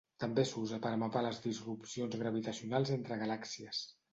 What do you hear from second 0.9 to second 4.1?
a mapar les disrupcions gravitacionals entre galàxies.